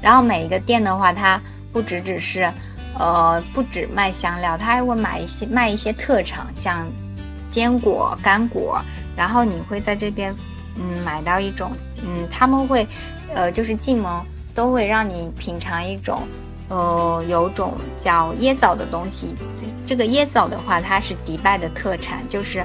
[0.00, 1.38] 然后每一个店的话，它
[1.74, 2.50] 不只只是，
[2.98, 6.90] 呃，不止卖香料，它还会买一些卖一些特产，像
[7.50, 8.80] 坚果、干果。
[9.14, 10.34] 然后你会在这边，
[10.74, 12.88] 嗯，买到一种，嗯，他们会，
[13.34, 14.10] 呃，就是进门
[14.54, 16.22] 都会让你品尝一种。
[16.68, 19.34] 呃，有种叫椰枣的东西，
[19.86, 22.64] 这个椰枣的话，它是迪拜的特产，就是，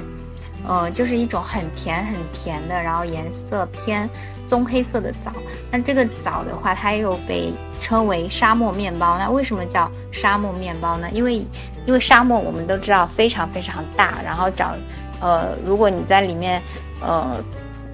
[0.66, 4.10] 呃，就是一种很甜很甜的，然后颜色偏
[4.48, 5.32] 棕黑色的枣。
[5.70, 9.16] 那这个枣的话，它又被称为沙漠面包。
[9.18, 11.08] 那为什么叫沙漠面包呢？
[11.12, 11.46] 因为，
[11.86, 14.74] 因为沙漠我们都知道非常非常大，然后找，
[15.20, 16.60] 呃，如果你在里面，
[17.00, 17.36] 呃。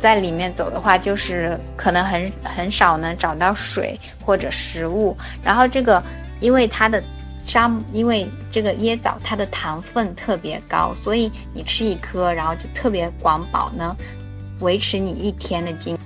[0.01, 5.17] 在里面走的话，就是可能很很少能找到水或者食物。
[5.43, 6.03] 然后这个，
[6.41, 7.03] 因为它的
[7.45, 13.97] 沙，因为这个椰枣它的糖分特别高，所以你吃一颗，然后就特别管饱，能
[14.61, 15.99] 维持你一天的精。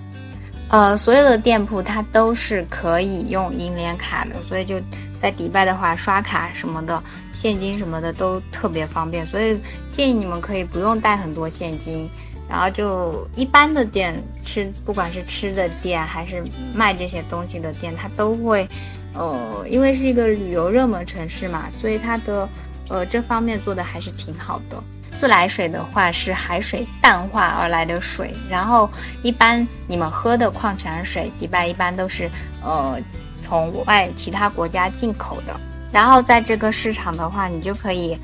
[0.69, 4.81] 呃，所有的店铺它都是可以用银联卡的，所以就
[5.21, 9.27] 在迪拜的话，刷卡什么的，现金什么的都特别方便。
[9.27, 9.61] 所以
[9.93, 12.09] 建议你们可以不用带很多现金。
[12.53, 18.69] 然后就一般的店吃，不管是吃的店还是卖这些东西的店，它都会，
[19.15, 22.47] 呃，因为是一个旅游热门城市嘛，所以它的，
[22.91, 24.77] 呃，这方面做的还是挺好的。
[25.19, 28.91] 自来水的话是海水淡化而来的水，然后
[29.23, 32.31] 一般你们喝的矿泉水，迪拜一般都是
[32.62, 32.99] 呃
[33.41, 35.59] 从外其他国家进口的。
[35.91, 38.19] 然后在这个市场的话，你就可以，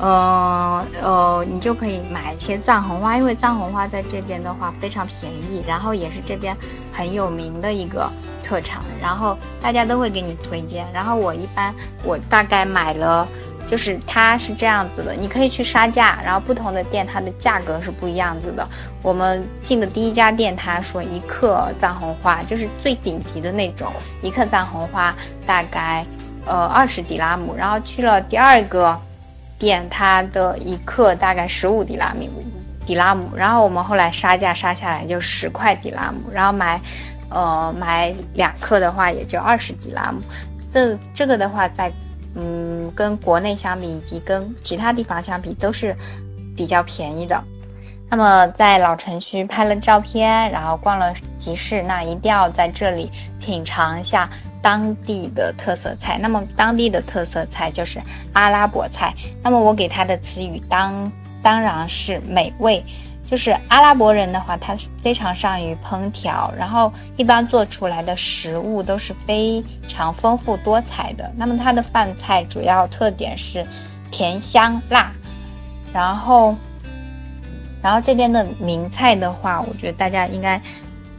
[0.00, 6.56] 呃呃，你就可以买一些藏红花，因为藏红花在这边的话非常便宜，然后也是这边
[6.90, 8.10] 很有名的一个
[8.42, 10.90] 特产，然后大家都会给你推荐。
[10.92, 13.28] 然后我一般我大概买了。
[13.68, 18.68] 就是它是这样子的，你可以去杀价，然后不同的店它的价格是不一样子的。
[19.00, 25.14] 我们进的第一家店，他说一克藏红花就是最顶级的那种，一克藏红花
[25.46, 26.04] 大概
[26.46, 27.54] 呃二十迪拉姆。
[27.54, 28.98] 然后去了第二个
[29.60, 32.28] 店，它的一克大概十五迪拉米
[32.84, 33.30] 迪拉姆。
[33.36, 36.80] 然后我们后来杀价杀下来就十块迪拉姆，然后买
[37.28, 40.20] 呃买两克的话也就二十迪拉姆。
[40.72, 41.92] 这这个的话在。
[42.32, 45.96] 嗯，跟国内相比，以及跟其他地方相比，都是
[46.56, 47.42] 比较便宜的。
[48.10, 54.28] 那么在老城区拍了照片，然后逛了集市，那一定要在这里品尝一下
[54.60, 56.18] 当地的特色菜。
[56.20, 59.14] 那么当地的特色菜就是阿拉伯菜。
[59.42, 62.84] 那么我给它的词语当当然是美味。
[63.26, 71.30] 就是阿拉伯人的话，他非常善于烹调，然后一般做出来的食物都是非常丰富多彩的。
[71.36, 73.64] 那么它的饭菜主要特点是
[74.10, 75.12] 甜香辣，
[75.92, 76.56] 然后，
[77.82, 80.60] 然后这边的名菜的话，我觉得大家应该，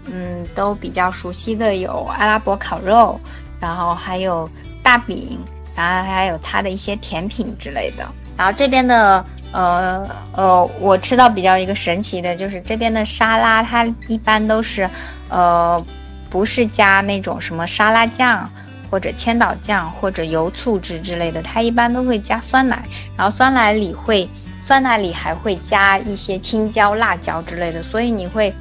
[0.06, 3.19] 嗯，都比较熟悉的有阿拉伯烤肉，
[3.60, 4.50] 然后还有
[4.84, 5.39] 大饼，
[5.76, 8.06] 然后还有它的一些甜品之类的。
[8.38, 9.26] 然后这边的。
[9.54, 14.89] 呃呃，我吃到比较一个神奇的，就是这边的沙拉，它一般都是，
[15.28, 15.86] 呃，
[16.30, 18.50] 不是加那种什么沙拉酱，
[18.91, 22.84] 或者千岛酱，或者油醋汁之类的，它一般都会加酸奶，
[23.17, 24.30] 然后酸奶里会，
[24.62, 28.54] 酸奶里还会加一些青椒、辣椒之类的，所以你会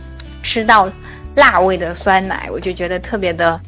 [0.42, 0.88] 吃到
[1.34, 3.60] 辣味的酸奶，我就觉得特别的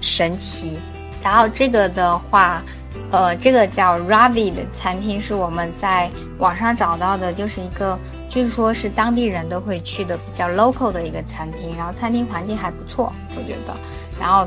[0.00, 0.76] 神奇。
[1.22, 2.62] 然后这个的话。
[3.10, 11.74] 呃，这个叫 Ravi 的餐厅是我们在网上找到的，就是一个据说是当地人都会去的比较 local 的一个餐厅。
[11.76, 13.74] 然后餐厅环境还不错，我觉得。
[14.20, 14.46] 然后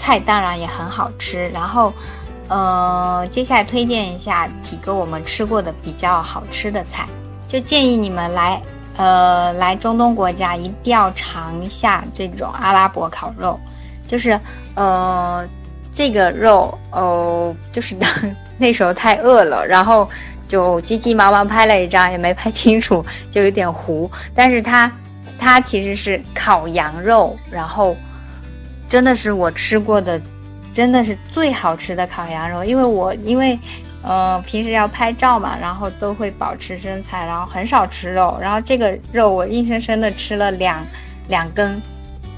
[0.00, 1.48] 菜当然也很好吃。
[1.50, 1.92] 然后，
[2.48, 7.06] 呃，接下来推荐一下几个我们吃过的比较好吃的菜，
[7.46, 8.60] 就建议你们来，
[8.96, 13.60] 呃，来中东国家一定要尝一下这种阿拉伯烤肉，
[14.06, 14.40] 就是，
[14.74, 15.46] 呃。
[15.92, 18.08] 这个肉哦，就是当
[18.56, 20.08] 那时候太饿了，然后
[20.46, 24.08] 就急急忙忙拍了一张，也没拍清楚，就有点糊。
[24.32, 24.90] 但是它，
[25.36, 27.96] 它其实是烤羊肉，然后
[28.90, 30.20] 真的是我吃过的，
[30.72, 32.64] 真的是最好吃的烤羊肉。
[32.64, 33.56] 因为我因为，
[34.02, 38.36] 呃，平时要拍照嘛，然后都会保持身材，然后很少吃肉。
[38.42, 40.84] 然后这个肉我硬生生的吃了两
[41.28, 41.80] 两根。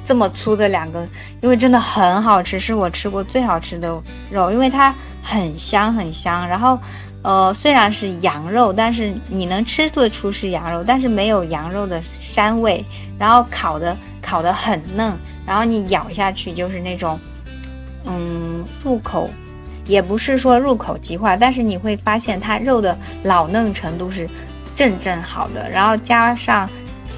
[0.04, 1.08] 这么粗的两根，
[1.40, 6.46] 因为真的很好吃，是我吃过最好吃的肉，因为它很香很香。
[6.48, 6.76] 然后，
[7.22, 12.02] 呃，虽然是羊肉，但是你能吃得出是羊肉，但是没有羊肉的
[12.34, 12.84] 膻味。
[13.22, 17.20] 然后烤的烤的很嫩，然后你咬下去就是那种，
[18.04, 19.30] 嗯，入口，
[19.86, 24.28] 也不是说入口即化，但是你会发现它肉的老嫩程度是
[24.74, 26.68] 正正好的，然后加上。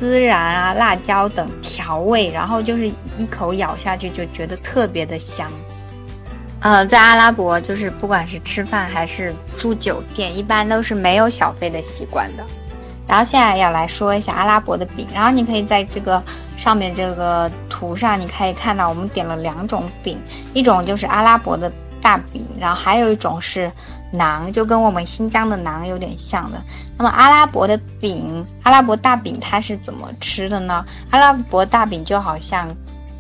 [0.01, 5.49] 孜然啊，辣椒等调味，然后就是一口咬下去就觉得特别的香。
[6.61, 12.43] 呃，在阿拉伯，就是不管是吃饭还是住酒店，一般都是没有小费的习惯的。
[13.07, 16.23] 然后现在要来说一下阿拉伯的饼，然后你可以在这个
[16.57, 20.19] 上面这个图上，你可以看到我们点了两种饼，
[20.53, 23.71] 一种就是阿拉伯的大饼，然后还有一种是。
[24.15, 26.63] 馕就跟我们新疆的馕有点像的。
[26.97, 30.85] 那么阿拉伯的饼，阿拉伯大饼它是怎么吃的呢？
[31.11, 32.69] 阿拉伯大饼就好像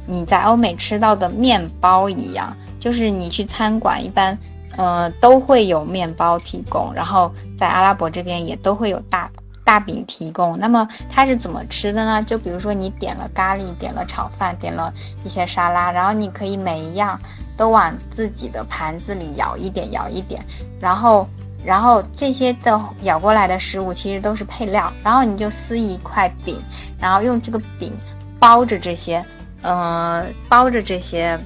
[0.06, 4.38] 你在欧美吃到的面包一样，就是你去餐馆一般，
[4.76, 9.28] 呃，都会有面包提供，然后在阿拉伯这边也都会有大。
[9.64, 12.22] 大饼提供，那么它是怎么吃的呢？
[12.22, 14.92] 就比如说你点了咖喱，点了炒饭，点了
[15.24, 17.18] 一些沙拉，然后你可以每一样
[17.56, 20.44] 都往自己的盘子里舀一点，舀一点，
[20.78, 21.26] 然后，
[21.64, 26.60] 然后这些的舀过来的食物其实都是配料，然后你就撕一块饼，
[27.00, 27.92] 然后用这个饼
[28.38, 29.24] 包着这些，
[29.62, 31.38] 呃，包着这些，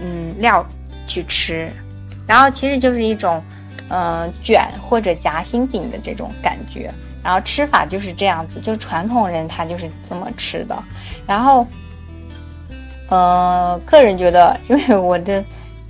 [0.00, 0.64] 嗯，料
[1.08, 1.72] 去吃，
[2.24, 3.42] 然后其实就是一种，
[3.88, 6.94] 呃，卷或者夹心饼的这种感觉。
[7.24, 10.76] 然后吃法就是这样子，就传统人他就是这么吃的。
[11.26, 11.66] 然后，
[13.08, 15.42] 呃，个人觉得，因为我的，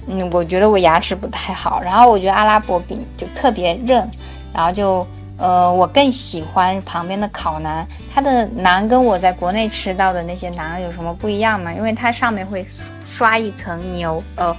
[0.06, 1.82] 嗯，我觉得我牙齿不太好。
[1.82, 4.08] 然后我觉得阿拉伯饼就特别韧，
[4.54, 5.04] 然后就
[5.36, 11.72] 呃，我更喜欢旁边的烤馕，它的馕跟我在国内吃到的那些馕有什么不一样吗？
[11.72, 12.64] 因为它上面会
[13.04, 14.56] 刷一层牛，呃，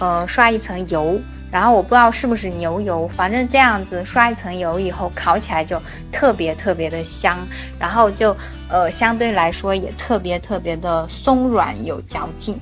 [0.00, 5.80] 呃，刷一层油，然后我不知道是不是牛油，反正这样子刷一层油以后，烤起来就
[6.10, 7.38] 特别特别的香，
[7.78, 8.36] 然后就
[8.68, 12.58] 呃相对来说也特别特别的松软有嚼劲，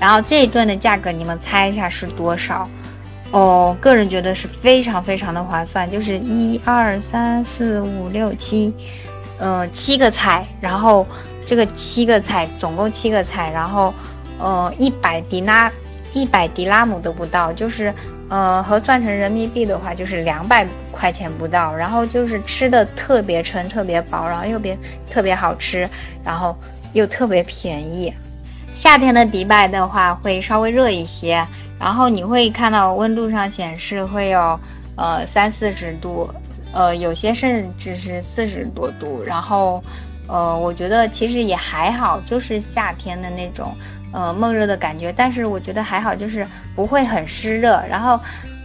[0.00, 2.68] 然后这一顿的价格你们猜一下是多少？
[3.30, 8.72] 哦，个人觉得是非常非常的划算，就是一二三四五六七，
[9.38, 11.06] 呃，七个菜，然后
[11.44, 13.92] 这个七个菜总共七个菜，然后
[14.38, 15.70] 呃一百迪拉，
[16.20, 17.92] 一百迪拉姆都不到，就是
[18.28, 24.76] 呃核算成人民币的话就是两百块钱不到，然后就是吃的特别撑，特别饱，然后又别
[25.08, 25.88] 特别好吃，
[26.24, 26.56] 然后
[26.92, 28.12] 又特别便宜。
[28.74, 31.46] 夏天的迪拜的话会稍微热一些。
[31.80, 34.58] 然后你会看到温度上显示会有，
[34.96, 36.28] 呃三四十度，
[36.72, 39.22] 呃有些甚至是四十多度。
[39.22, 39.80] 然后，
[40.26, 43.72] 呃我觉得其实也还好，就是夏天的那种，
[44.12, 45.12] 呃闷热的感觉。
[45.12, 47.82] 但是我觉得还好，就是不会很湿热。
[47.88, 48.20] 然后，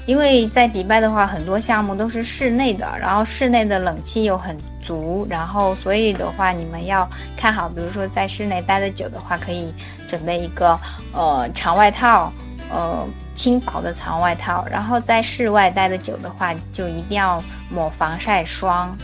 [0.05, 9.73] 因为在迪拜的话，很多项目都是室内的，然后室内的冷气又很足，然后所以的话你们要看好，比如说在室内待的久的话，可以
[10.07, 10.79] 准备一个
[11.13, 12.31] 呃长外套。
[12.71, 18.97] 呃，轻薄的长外套，然后在室外待的久的话，就一定要抹防晒霜。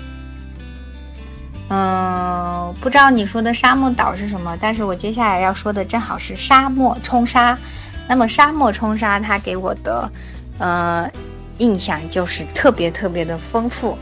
[1.70, 7.58] 嗯，不知道你说的沙漠岛是什么，但是我接下来要说的正好是沙漠冲沙。
[8.08, 10.12] 那么沙漠冲沙，它给我的
[10.58, 11.10] 呃
[11.60, 13.98] 印象就是特别特别的丰富。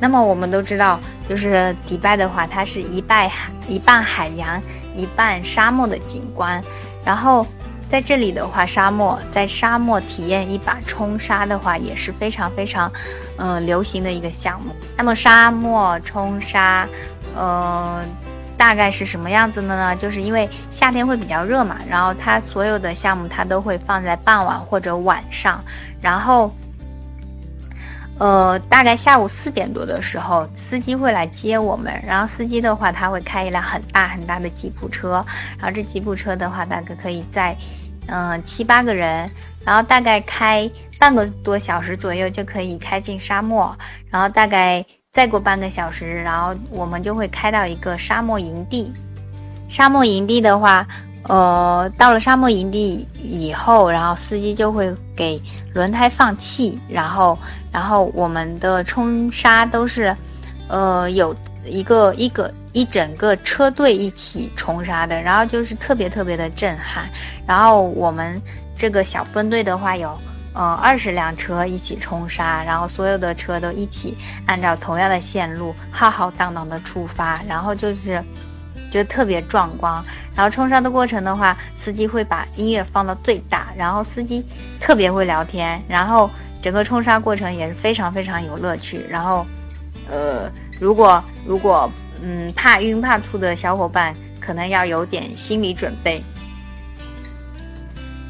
[0.00, 3.30] 那么我们都知道，就是迪拜的话，它是一半
[3.68, 4.60] 一半海洋，
[4.96, 6.62] 一半沙漠的景观，
[7.04, 7.46] 然后。
[7.88, 12.90] 在这里的话，沙漠在沙漠体验一把冲沙的话，也是非常非常，
[13.38, 14.74] 嗯，流行的一个项目。
[14.96, 16.88] 那么沙漠冲沙，
[17.34, 18.02] 呃，
[18.56, 19.94] 大概是什么样子的呢？
[19.96, 25.62] 就是因为夏天会比较热嘛，然后它所有的项目它都会放在傍晚或者晚上，
[26.00, 26.52] 然后，
[28.18, 31.92] 呃，大概下午四点多的时候，司机会来接我们。
[32.06, 35.24] 然后司机的话，他会开一辆很大很大的吉普车，
[35.58, 37.56] 然后这吉普车的话，大概可以在。
[38.08, 39.28] 嗯，七八个人，
[39.64, 43.76] 然后大概开半个多小时左右就可以开进沙漠，
[44.10, 48.94] 然后大概再过半个小时，然后我们就会开到一个沙漠营地。
[49.68, 50.86] 沙漠营地的话，
[51.28, 55.40] 呃，到了沙漠营地以后，然后司机就会给
[55.74, 57.38] 轮胎放气，然后，
[57.72, 60.16] 然后我们的冲沙都是，
[60.68, 61.36] 呃，有。
[61.68, 67.10] 一个一个一整个车队一起冲沙的，然后就是特别特别的震撼。
[67.44, 68.40] 然后我们
[68.78, 70.16] 这个小分队的话有，
[70.54, 78.22] 呃，二十辆车一起冲沙，然后所有的车都一起按照同样的线路浩浩荡荡的出发，然后就是
[78.90, 80.04] 就特别壮观。
[80.34, 84.44] 然后冲沙的过程的话，司机会把音乐放到最大，然后司机
[84.80, 89.04] 特别会聊天，然后整个冲沙过程也是非常非常有乐趣。
[89.08, 89.46] 然后，
[90.10, 90.50] 呃。
[90.78, 91.90] 如果如果
[92.22, 96.22] 嗯怕晕怕吐的小伙伴，可能要有点心理准备。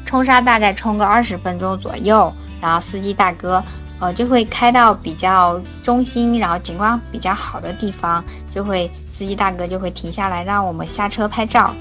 [0.05, 3.61] 冲沙大概冲个二十分钟左右，然后司机大哥
[3.99, 11.73] 呃就会开到比较中心，然后景观比较好的地方，就会司机大哥就会停下来让我们下车拍照。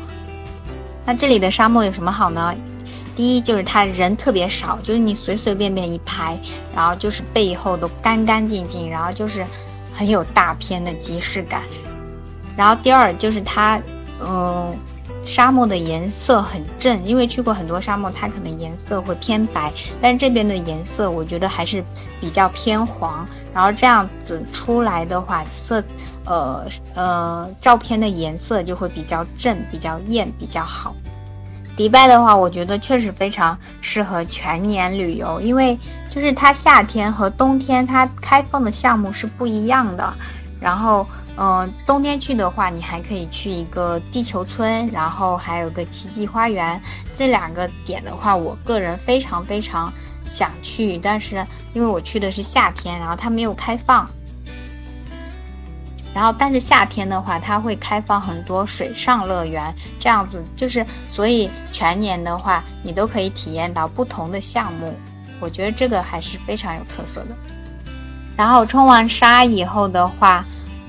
[1.05, 2.55] 那这里的沙漠有什么好呢？
[3.15, 6.37] 第一就是它人特别少，就是你随随便便一拍，
[6.75, 9.45] 然后就是背后都干干净净，然后就是。
[9.99, 11.63] 很有大片的即视感，
[12.55, 13.81] 然后第二就是它，
[14.21, 14.77] 嗯，
[15.27, 21.85] 沙漠的颜色很正，因为去过很多沙漠，它可能颜色会偏白，但是这边的颜色我觉得还是
[22.21, 25.83] 比较偏黄，然后这样子出来的话，色，
[26.25, 30.95] 呃呃，照片的颜色就会比较正、比较艳、比较好。
[31.77, 40.15] 迪拜的话，我觉得确实非常适合全年旅游，因为就是它夏天和冬天它开放的项目是不一样的。
[40.61, 46.81] 然后，嗯，冬天去的话，你还可以去一个地球村，然后还有个奇迹花园。
[47.17, 49.93] 这两个点的话，我个人非常非常
[50.29, 54.09] 想去，但是因为我去的是夏天，然后它没有开放。
[56.15, 64.95] 然后，但是夏天的话，它会开放很多水上乐园，这样子就是，所以全年的话，你都可以体验到不同的项目。
[65.39, 67.37] 我觉得这个还是非常有特色的。
[68.35, 70.43] 然后冲完沙以后的话，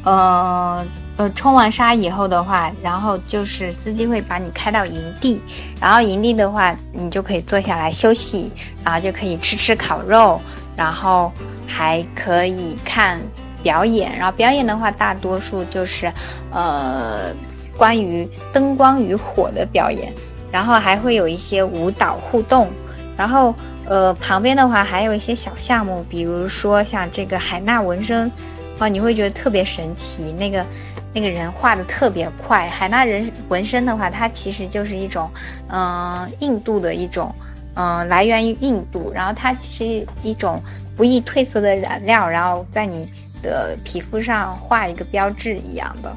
[0.08, 0.86] 呃
[1.18, 5.42] 呃，冲完沙以后的话，然后就是司机会把你开到营地，
[5.82, 8.52] 然后营地的话，你就可以坐下来休息，
[8.86, 10.40] 然后就可以吃吃烤肉，
[10.76, 11.32] 然后
[11.68, 13.20] 还可以看。
[13.64, 16.14] 表演，然后表演的话，大多数就是
[16.52, 17.34] 呃
[17.76, 20.14] 关于灯光与火的表演，
[20.52, 22.70] 然后还会有一些舞蹈互动，
[23.18, 23.54] 然后
[23.86, 28.32] 呃旁边的话还有一些小项目，比如说像这个海纳纹身，
[28.80, 30.66] 啊你会觉得特别神奇，那个
[31.14, 32.70] 那个人画的特别快。
[32.70, 35.30] 海纳人纹身的话，它其实就是一种
[35.70, 37.34] 嗯印度的一种。
[37.80, 39.72] 嗯，来源于印度，然后它其
[40.02, 40.60] 实一种
[40.96, 43.08] 不易褪色的染料，然后在你
[43.44, 46.12] 的皮肤上画一个标志一样的。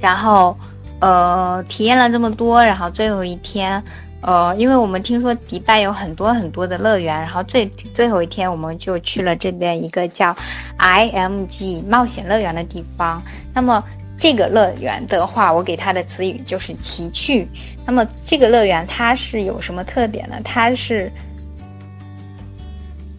[0.00, 0.58] 然后，
[0.98, 3.80] 呃，体验了这么多，然后最后一天，
[4.26, 7.64] 呃，因为我们听说迪拜有很多很多的乐园，然后最
[7.94, 10.36] 最后一天我们就去了这边一个叫
[10.78, 13.22] IMG 冒险乐园的地方。
[13.54, 13.82] 那么。
[14.18, 17.46] 这个乐园的话，我给它的词语就是奇趣。
[17.84, 20.40] 那么这个乐园它是有什么特点呢？
[20.42, 21.12] 它是，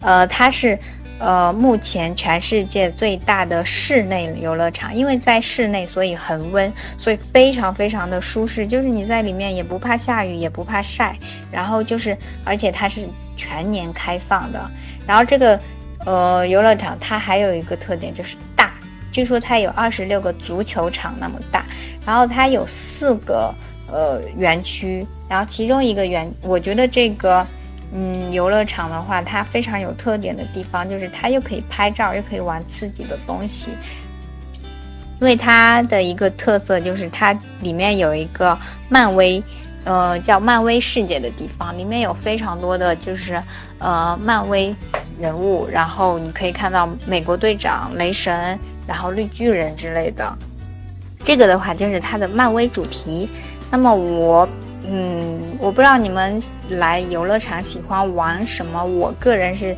[0.00, 0.76] 呃，它是
[1.18, 4.94] 呃目前全世界最大的室内游乐场。
[4.94, 8.66] 因为在室内，所以恒温，所以非常非常的舒适。
[8.66, 11.16] 就是你在里面也不怕下雨，也不怕晒。
[11.50, 14.70] 然后就是，而且它是全年开放的。
[15.06, 15.58] 然后这个
[16.04, 18.72] 呃游乐场它还有一个特点就是大。
[19.10, 21.64] 据说它有二十六个足球场那么大，
[22.06, 23.52] 然后它有四个
[23.90, 27.44] 呃园区，然后其中一个园，我觉得这个
[27.92, 33.70] 嗯游乐场的话，它非常有特点的地方就是它又可以拍照，又可以玩刺激的东西。
[35.20, 38.58] 因为它的一个特色就是它里面有一个
[38.88, 39.42] 漫威，
[39.84, 43.42] 呃叫漫威世界的地方，里面有非常多的就是
[43.78, 44.74] 呃漫威
[45.18, 48.58] 人物，然后你可以看到美国队长、雷神。
[48.88, 50.34] 然后绿巨人之类的，
[51.22, 53.28] 这个的话就是它的漫威主题。
[53.70, 54.48] 那么我，
[54.84, 58.84] 嗯，我不知道你们来游乐场喜欢玩什么。
[58.84, 59.76] 我个人是，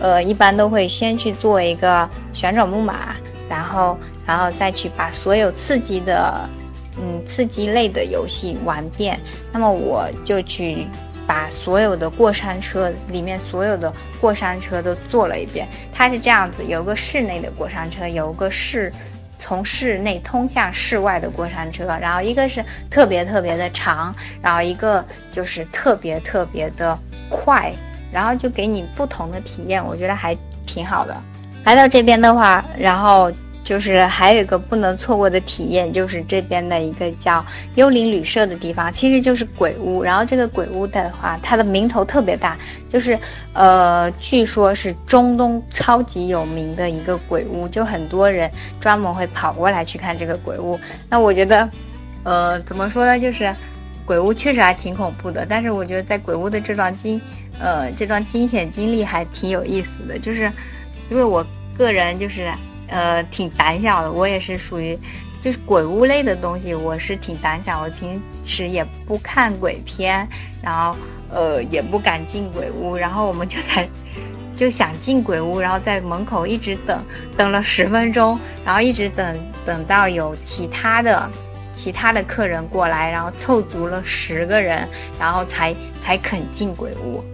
[0.00, 3.14] 呃，一般都会先去做一个旋转木马，
[3.48, 6.48] 然后，然后再去把所有刺激的，
[6.96, 9.18] 嗯，刺激类的游戏玩遍。
[9.52, 10.86] 那么我就去。
[11.26, 15.64] 把所有的过山车里面所有的过山车都坐了一遍。
[15.94, 18.92] 它是这样子，有个室内的过山车，有个室
[19.40, 26.96] 从室内通向室外的过山车，然后一个是特别特别的长，然后一个就是特别特别的
[27.28, 27.72] 快，
[28.12, 30.36] 然后就给你不同的体验，我觉得还
[30.66, 31.16] 挺好的。
[31.64, 33.32] 来到这边的话，然后。
[33.70, 37.46] 就是还有一个不能错过的体验，就是这边的一个叫
[37.76, 40.02] 幽灵旅社的地方，其实就是鬼屋。
[40.02, 42.58] 然后这个鬼屋的话，它的名头特别大，
[42.88, 43.16] 就是
[43.52, 48.50] 呃，据说是中东超级有名的一个鬼屋，就很多人
[48.80, 50.76] 专门会跑过来去看这个鬼屋。
[51.08, 51.70] 那我觉得，
[52.24, 53.20] 呃，怎么说呢？
[53.20, 53.54] 就是
[54.04, 57.20] 鬼屋确实还挺恐怖的，但是我觉得在鬼屋的这段惊，
[57.60, 60.50] 呃，这段惊险经历还挺有意思的，就是
[61.08, 61.46] 因为我
[61.78, 62.52] 个人就是。
[62.90, 64.98] 呃，挺胆小的，我也是属于，
[65.40, 67.82] 就是鬼屋类的东西，我是挺胆小。
[67.82, 70.28] 我平时也不看鬼片，
[70.60, 70.96] 然后
[71.30, 73.88] 呃也不敢进鬼屋，然后我们就在
[74.56, 77.02] 就想进鬼屋，然后在门口一直等，
[77.36, 81.30] 等了十分钟，然后一直等等到有其他的
[81.74, 84.86] 其他的客人过来，然后凑足了十个人，
[85.18, 87.24] 然后才才肯进鬼屋。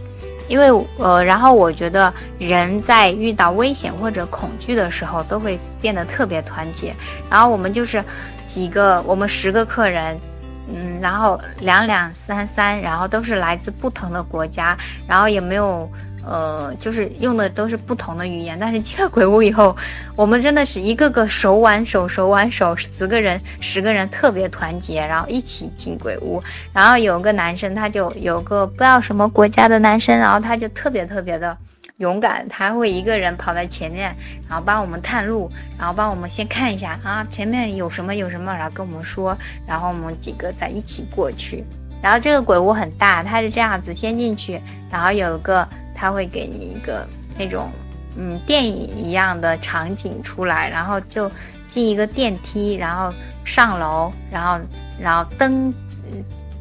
[0.48, 6.94] 因为呃，然后我觉得人在遇到危险或者恐惧的时候，都会变得特别团结。
[7.30, 8.02] 然后我们就是
[8.46, 10.18] 几个，我们十个客人，
[10.68, 14.76] 嗯，然后两两三三，然后都是来自不同的国家，
[15.06, 15.90] 然后也没有。
[16.26, 19.76] 呃，就是用的都是不同的语言，但是进了鬼屋以后，
[20.16, 26.42] 我们真的是一个个手挽手，手挽手，十个人，十个人特别团结，然后一起进鬼屋。
[26.72, 31.56] 然后有个男生，他就有个不知道什么国家的男生，然后他就特别特别的
[31.98, 34.16] 勇敢，他会一个人跑在前面，
[34.48, 35.48] 然后帮我们探路，
[35.78, 41.64] 然后帮我们先看一下啊，前面有什么有什么，然后跟我们说，然后我们几个再一起过去。
[42.02, 44.60] 然后这个鬼屋很大，它是这样子，先进去，
[44.90, 45.68] 然后有个。
[45.96, 47.70] 他会给你一个那种，
[48.16, 51.30] 嗯，电影一样的场景出来，然后就
[51.66, 53.12] 进一个电梯，然后
[53.44, 54.60] 上楼，然后
[55.00, 55.72] 然后灯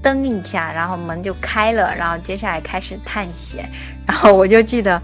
[0.02, 3.70] 噔一下，然后门就开了，然后接下来开始探险。
[4.08, 5.02] 然后我就记得，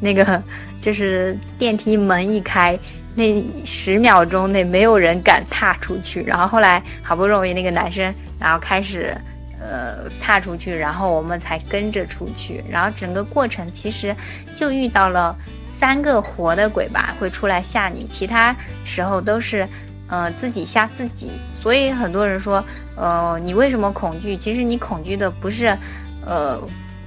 [0.00, 0.42] 那个
[0.80, 2.78] 就是电梯门一开，
[3.14, 6.22] 那十秒钟内没有人敢踏出去。
[6.24, 9.16] 然后后来好不容易那个男生，然后开始。
[9.62, 14.14] 呃，踏出去，然后我们才跟着出去，然后整个过程其实
[14.56, 15.36] 就遇到了
[15.78, 19.68] 三个活的鬼吧，会出来吓你，其他时候都是
[20.08, 21.30] 呃自己吓自己。
[21.62, 22.64] 所以很多人说，
[22.96, 24.36] 呃，你为什么恐惧？
[24.36, 25.78] 其实你恐惧的不是
[26.26, 26.60] 呃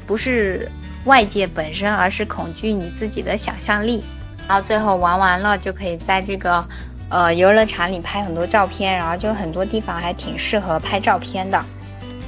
[0.08, 0.72] 不是
[1.04, 4.04] 外界本身，而是恐惧你自己的想象力。
[4.48, 6.66] 然后最后玩完了就可以在这个
[7.10, 11.62] 呃游乐场里拍很多照片，然后就很多地方还挺适合拍照片的。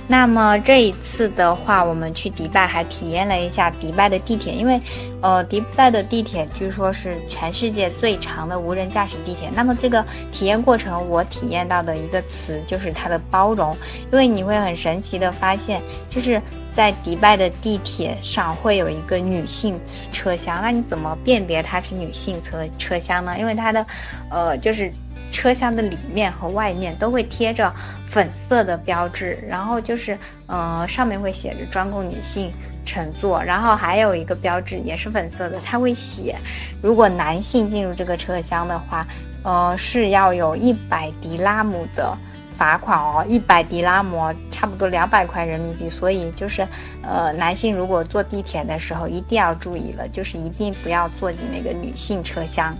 [0.09, 4.79] 那么这一次的话，我们去迪拜还体验了一下迪拜的地铁，因为，
[5.21, 9.49] 呃，迪拜的地铁据说是全世界最长的无人驾驶地铁。
[9.53, 13.75] 那么这个体验过程，我体验到的一个词就是它的包容，
[14.09, 16.41] 因为你会很神奇的发现，就是
[16.73, 19.77] 在迪拜的地铁上会有一个女性
[20.13, 23.37] 车厢，那你怎么辨别它是女性车车厢呢？
[23.37, 23.85] 因为它的，
[24.31, 24.89] 呃，就是。
[25.31, 27.73] 车厢的里面和外面都会贴着
[28.07, 30.17] 粉色的标志，然后就是，
[30.47, 32.51] 呃，上面会写着专供女性
[32.85, 36.35] 乘坐，然后还有一个标志也是粉色的，它会写，
[36.81, 39.05] 如果男性进入这个车厢的话，
[39.43, 42.17] 呃，是要有一百迪拉姆的
[42.55, 46.67] 罚款哦，一百迪拉姆差不多两百块人民币，所以就是，
[47.03, 52.75] 呃，男性如果坐地铁的时候一定要注意了，就是一定不要坐进那个女性车厢。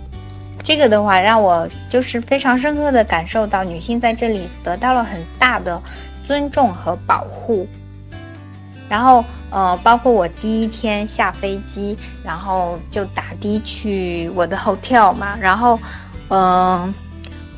[0.68, 5.80] 这个的话，让我就是非常深刻的感受到女性在这里得到了很大的
[6.26, 7.66] 尊重和保护。
[8.86, 15.80] 然后，呃，包括我第一天下飞机，然后就打的去我的 hotel 嘛，然后，
[16.28, 16.92] 嗯，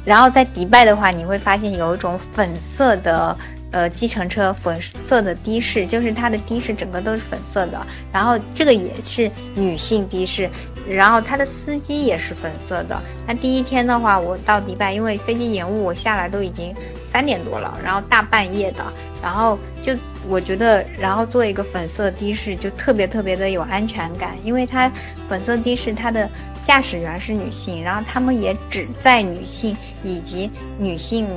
[0.04, 3.36] 然后在迪拜的话，你会发现有一种粉色的。
[3.72, 10.50] 呃，计程车粉色的的士，就是它的的士整个都是粉色的，然后这个也是女性的士，
[10.88, 13.00] 然后它的司机也是粉色的。
[13.28, 16.74] 那第一天的话，我到迪拜，因为飞机延误，我下来都已经
[17.12, 18.84] 三点多了，然后大半夜的，
[19.22, 19.94] 然后就
[20.28, 24.90] 我觉得，然后坐一个粉色的士就特别特别的有安全感，因为它
[25.28, 26.28] 粉色的士它的
[26.64, 31.28] 驾驶员是女性，然后他们也只在女性以及女性，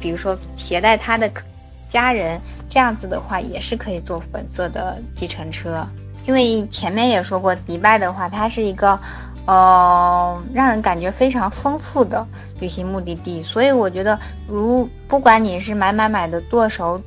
[0.00, 1.30] 比如说携带她的。
[1.92, 2.40] 家人
[2.70, 5.86] 这样子的话也是可以坐粉色的计程车，
[6.24, 8.98] 因为前面也说过，迪拜的话它是一个，
[9.44, 12.26] 呃，让人感觉非常丰富的
[12.60, 14.18] 旅行目的地，所以我觉得，
[14.48, 16.98] 如不管你是买买买的剁手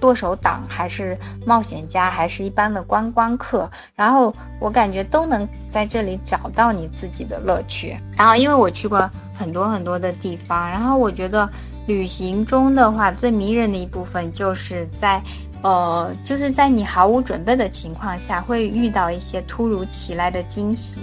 [0.00, 7.94] 剁手党，还是冒险家，还是一般的观光客，然后我感觉都能在这里找到你自己的乐趣。
[8.16, 11.46] 然后因为我去过很多很多的地方，然后我觉得。
[11.86, 15.22] 旅行中的话，最迷人的一部分就是在，
[15.62, 21.00] 呃，就是在你毫无准备的情况下，会遇到一些突如其来的惊喜。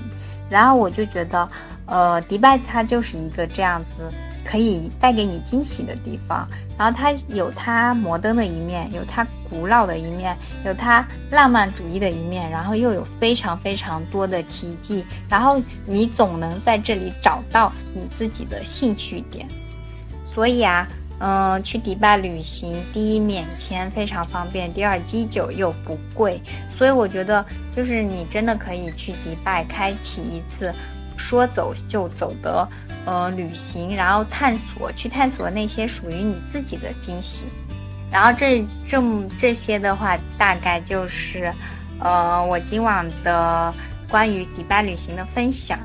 [0.49, 1.49] 然后我就觉得，
[1.85, 4.09] 呃，迪拜它就是一个这样子
[4.45, 6.47] 可以带给你惊喜的地方。
[6.77, 15.03] 然后它有它摩登的一面，有它古老的一面，有它浪漫主义的一面，然后又有非常非常多的奇迹。
[15.27, 19.45] 然后你总能在这里找到你自己的兴趣点。
[20.37, 30.71] 所以啊，嗯，去迪拜旅行，第一免签非常方便，第二机酒又不贵，所以我觉得就是你真的可以去迪拜开启一次
[31.17, 32.69] 说走就走的
[33.05, 37.45] 呃旅行，然后探索去探索那些属于你自己的惊喜。
[38.11, 39.01] 然后这这
[39.39, 41.51] 这些的话，大概就是
[41.99, 43.73] 呃我今晚的
[44.07, 45.79] 关于迪拜旅行的分享。